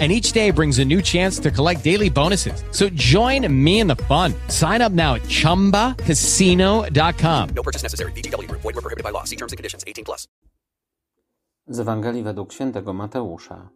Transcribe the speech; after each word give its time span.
And 0.00 0.10
each 0.10 0.32
day 0.32 0.50
brings 0.50 0.80
a 0.80 0.84
new 0.84 1.00
chance 1.00 1.38
to 1.38 1.52
collect 1.52 1.84
daily 1.84 2.10
bonuses. 2.10 2.64
So 2.72 2.88
join 2.94 3.46
me 3.64 3.78
in 3.78 3.86
the 3.86 3.94
fun. 4.08 4.34
Sign 4.48 4.82
up 4.82 4.92
now 4.92 5.14
at 5.14 5.22
chumbacasino.com. 5.28 7.48
No 7.54 7.62
purchase 7.62 7.84
necessary. 7.84 8.10
VGW 8.12 8.48
Group. 8.48 8.62
Void 8.62 8.74
were 8.74 8.82
prohibited 8.82 9.04
by 9.04 9.10
law. 9.10 9.22
See 9.22 9.36
terms 9.36 9.52
and 9.52 9.56
conditions. 9.56 9.84
18 9.86 10.04
plus. 10.04 10.26
Z 11.68 11.80
Ewangelii 11.80 12.22
według 12.22 12.52
świętego 12.52 12.92
Mateusza. 12.92 13.68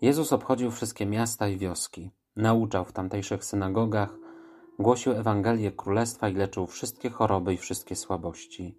Jezus 0.00 0.32
obchodził 0.32 0.70
wszystkie 0.70 1.06
miasta 1.06 1.48
i 1.48 1.56
wioski, 1.56 2.10
nauczał 2.36 2.84
w 2.84 2.92
tamtejszych 2.92 3.44
synagogach, 3.44 4.16
głosił 4.78 5.12
Ewangelię 5.12 5.72
Królestwa 5.72 6.28
i 6.28 6.34
leczył 6.34 6.66
wszystkie 6.66 7.10
choroby 7.10 7.54
i 7.54 7.56
wszystkie 7.56 7.96
słabości. 7.96 8.78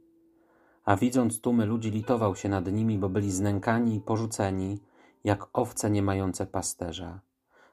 A 0.83 0.95
widząc 0.95 1.41
tłumy 1.41 1.65
ludzi, 1.65 1.91
litował 1.91 2.35
się 2.35 2.49
nad 2.49 2.71
nimi, 2.71 2.97
bo 2.97 3.09
byli 3.09 3.31
znękani 3.31 3.95
i 3.95 4.01
porzuceni, 4.01 4.79
jak 5.25 5.47
owce 5.53 5.89
nie 5.89 6.03
mające 6.03 6.45
pasterza. 6.45 7.19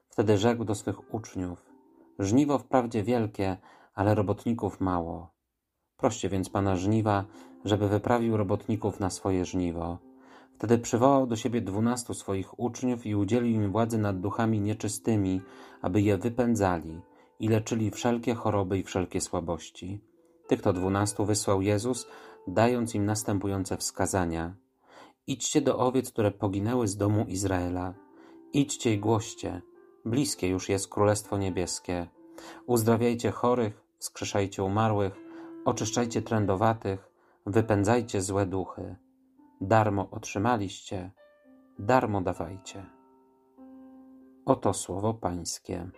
Wtedy 0.09 0.37
rzekł 0.37 0.63
do 0.63 0.75
swych 0.75 1.13
uczniów: 1.13 1.65
Żniwo 2.19 2.59
wprawdzie 2.59 3.03
wielkie, 3.03 3.57
ale 3.93 4.15
robotników 4.15 4.81
mało. 4.81 5.31
Proście 5.97 6.29
więc 6.29 6.49
pana 6.49 6.75
żniwa, 6.75 7.25
żeby 7.65 7.89
wyprawił 7.89 8.37
robotników 8.37 8.99
na 8.99 9.09
swoje 9.09 9.45
żniwo. 9.45 9.97
Wtedy 10.55 10.77
przywołał 10.77 11.27
do 11.27 11.35
siebie 11.35 11.61
dwunastu 11.61 12.13
swoich 12.13 12.59
uczniów 12.59 13.05
i 13.05 13.15
udzielił 13.15 13.61
im 13.61 13.71
władzy 13.71 13.97
nad 13.97 14.19
duchami 14.19 14.61
nieczystymi, 14.61 15.41
aby 15.81 16.01
je 16.01 16.17
wypędzali 16.17 17.01
i 17.39 17.47
leczyli 17.47 17.91
wszelkie 17.91 18.35
choroby 18.35 18.77
i 18.77 18.83
wszelkie 18.83 19.21
słabości. 19.21 20.01
Tych 20.47 20.61
to 20.61 20.73
dwunastu 20.73 21.25
wysłał 21.25 21.61
Jezus, 21.61 22.07
dając 22.47 22.95
im 22.95 23.05
następujące 23.05 23.77
wskazania. 23.77 24.55
Idźcie 25.27 25.61
do 25.61 25.77
owiec, 25.77 26.11
które 26.11 26.31
poginęły 26.31 26.87
z 26.87 26.97
domu 26.97 27.25
Izraela. 27.27 27.93
Idźcie 28.53 28.93
i 28.93 28.99
głoście. 28.99 29.61
Bliskie 30.05 30.47
już 30.47 30.69
jest 30.69 30.87
Królestwo 30.87 31.37
Niebieskie. 31.37 32.07
Uzdrawiajcie 32.65 33.31
chorych, 33.31 33.83
wskrzeszajcie 33.97 34.63
umarłych, 34.63 35.13
oczyszczajcie 35.65 36.21
trędowatych, 36.21 37.11
wypędzajcie 37.45 38.21
złe 38.21 38.45
duchy. 38.45 38.95
Darmo 39.61 40.09
otrzymaliście, 40.11 41.11
darmo 41.79 42.21
dawajcie. 42.21 42.85
Oto 44.45 44.73
słowo 44.73 45.13
Pańskie. 45.13 45.89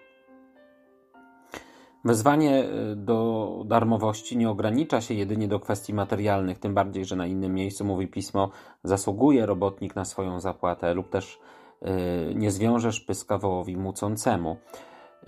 Wezwanie 2.06 2.64
y, 2.64 2.96
do 2.96 3.64
darmowości 3.66 4.38
nie 4.38 4.50
ogranicza 4.50 5.02
się 5.02 5.14
jedynie 5.14 5.48
do 5.48 5.60
kwestii 5.60 5.94
materialnych, 5.94 6.60
tym 6.60 6.74
bardziej, 6.74 7.06
że 7.06 7.16
na 7.16 7.28
innym 7.28 7.54
miejscu 7.54 7.86
mówi 7.86 8.08
pismo: 8.08 8.50
zasługuje 8.84 9.46
robotnik 9.46 9.96
na 9.96 10.06
swoją 10.06 10.40
zapłatę, 10.40 10.94
lub 10.94 11.10
też 11.10 11.40
y, 11.82 12.36
nie 12.36 12.52
zwiążesz 12.52 13.00
pyska 13.00 13.38
wołowi 13.38 13.78
mucącemu. 13.78 14.58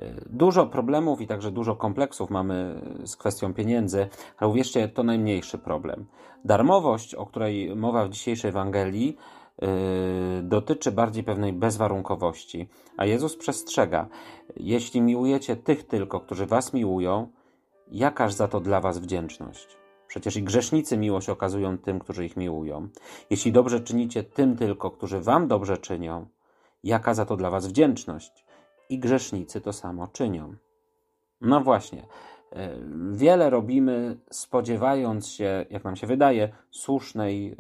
Y, 0.01 0.25
dużo 0.29 0.65
problemów 0.65 1.21
i 1.21 1.27
także 1.27 1.51
dużo 1.51 1.75
kompleksów 1.75 2.29
mamy 2.29 2.81
z 3.05 3.15
kwestią 3.15 3.53
pieniędzy, 3.53 4.07
ale 4.37 4.49
uwierzcie, 4.49 4.87
to 4.87 5.03
najmniejszy 5.03 5.57
problem. 5.57 6.05
Darmowość, 6.45 7.15
o 7.15 7.25
której 7.25 7.75
mowa 7.75 8.05
w 8.05 8.09
dzisiejszej 8.09 8.49
Ewangelii, 8.49 9.17
dotyczy 10.43 10.91
bardziej 10.91 11.23
pewnej 11.23 11.53
bezwarunkowości. 11.53 12.69
A 12.97 13.05
Jezus 13.05 13.37
przestrzega: 13.37 14.07
Jeśli 14.55 15.01
miłujecie 15.01 15.55
tych 15.55 15.87
tylko, 15.87 16.19
którzy 16.19 16.45
was 16.45 16.73
miłują, 16.73 17.27
jakaż 17.91 18.33
za 18.33 18.47
to 18.47 18.59
dla 18.59 18.81
was 18.81 18.99
wdzięczność? 18.99 19.77
Przecież 20.07 20.37
i 20.37 20.43
grzesznicy 20.43 20.97
miłość 20.97 21.29
okazują 21.29 21.77
tym, 21.77 21.99
którzy 21.99 22.25
ich 22.25 22.37
miłują. 22.37 22.89
Jeśli 23.29 23.51
dobrze 23.51 23.79
czynicie 23.79 24.23
tym 24.23 24.57
tylko, 24.57 24.91
którzy 24.91 25.21
wam 25.21 25.47
dobrze 25.47 25.77
czynią, 25.77 26.27
jaka 26.83 27.13
za 27.13 27.25
to 27.25 27.37
dla 27.37 27.49
was 27.49 27.67
wdzięczność? 27.67 28.45
I 28.89 28.99
grzesznicy 28.99 29.61
to 29.61 29.73
samo 29.73 30.07
czynią. 30.07 30.55
No 31.41 31.61
właśnie. 31.61 32.07
Yy, 32.51 32.57
wiele 33.11 33.49
robimy, 33.49 34.17
spodziewając 34.31 35.27
się, 35.27 35.65
jak 35.69 35.83
nam 35.83 35.95
się 35.95 36.07
wydaje, 36.07 36.49
słusznej 36.71 37.49
yy, 37.49 37.55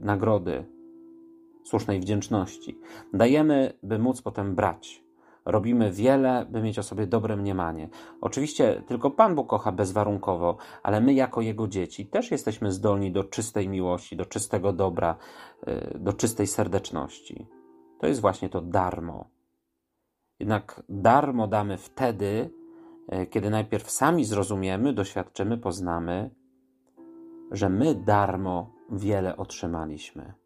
nagrody 0.00 0.75
słusznej 1.66 2.00
wdzięczności. 2.00 2.78
Dajemy, 3.12 3.72
by 3.82 3.98
móc 3.98 4.22
potem 4.22 4.54
brać. 4.54 5.06
Robimy 5.44 5.92
wiele, 5.92 6.46
by 6.50 6.62
mieć 6.62 6.78
o 6.78 6.82
sobie 6.82 7.06
dobre 7.06 7.36
mniemanie. 7.36 7.88
Oczywiście 8.20 8.82
tylko 8.86 9.10
Pan 9.10 9.34
Bóg 9.34 9.48
kocha 9.48 9.72
bezwarunkowo, 9.72 10.56
ale 10.82 11.00
my, 11.00 11.14
jako 11.14 11.40
Jego 11.40 11.68
dzieci, 11.68 12.06
też 12.06 12.30
jesteśmy 12.30 12.72
zdolni 12.72 13.12
do 13.12 13.24
czystej 13.24 13.68
miłości, 13.68 14.16
do 14.16 14.24
czystego 14.24 14.72
dobra, 14.72 15.16
y, 15.68 15.98
do 15.98 16.12
czystej 16.12 16.46
serdeczności. 16.46 17.46
To 18.00 18.06
jest 18.06 18.20
właśnie 18.20 18.48
to 18.48 18.60
darmo. 18.60 19.30
Jednak 20.40 20.82
darmo 20.88 21.48
damy 21.48 21.78
wtedy, 21.78 22.50
y, 23.12 23.26
kiedy 23.26 23.50
najpierw 23.50 23.90
sami 23.90 24.24
zrozumiemy, 24.24 24.92
doświadczymy, 24.92 25.58
poznamy, 25.58 26.30
że 27.50 27.68
my 27.68 27.94
darmo 27.94 28.72
wiele 28.90 29.36
otrzymaliśmy. 29.36 30.45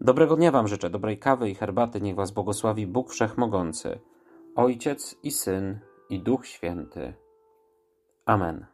Dobrego 0.00 0.36
dnia 0.36 0.50
Wam 0.50 0.68
życzę, 0.68 0.90
dobrej 0.90 1.18
kawy 1.18 1.50
i 1.50 1.54
herbaty. 1.54 2.00
Niech 2.00 2.16
Was 2.16 2.30
błogosławi 2.30 2.86
Bóg 2.86 3.12
Wszechmogący, 3.12 3.98
Ojciec 4.56 5.16
i 5.22 5.30
Syn 5.30 5.80
i 6.10 6.20
Duch 6.20 6.46
Święty. 6.46 7.14
Amen. 8.26 8.66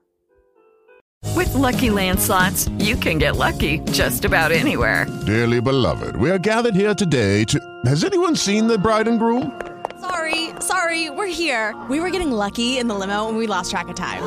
With 1.37 1.55
lucky 1.55 1.91
landslots, 1.91 2.69
you 2.79 2.97
can 2.97 3.19
get 3.19 3.37
lucky 3.37 3.81
just 3.93 4.25
about 4.25 4.53
anywhere. 4.53 5.07
Dearly 5.27 5.63
beloved, 5.63 6.17
we 6.17 6.31
are 6.31 6.39
gathered 6.39 6.75
here 6.75 6.95
today 6.95 7.45
to. 7.45 7.59
Has 7.87 8.05
anyone 8.05 8.37
seen 8.37 8.69
the 8.69 8.79
bride 8.79 9.11
and 9.11 9.19
groom? 9.19 9.53
Sorry, 10.01 10.51
sorry, 10.61 11.11
we're 11.11 11.33
here. 11.33 11.75
We 11.89 12.01
were 12.01 12.11
getting 12.11 12.33
lucky 12.33 12.79
in 12.79 12.89
the 12.89 12.95
limo 12.95 13.29
and 13.29 13.39
we 13.39 13.47
lost 13.47 13.71
track 13.71 13.89
of 13.89 13.95
time. 13.95 14.23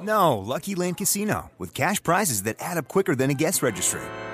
No, 0.00 0.38
Lucky 0.38 0.74
Land 0.74 0.96
Casino, 0.96 1.50
with 1.58 1.74
cash 1.74 2.02
prizes 2.02 2.44
that 2.44 2.56
add 2.60 2.78
up 2.78 2.88
quicker 2.88 3.16
than 3.16 3.30
a 3.30 3.34
guest 3.34 3.62
registry 3.62 4.00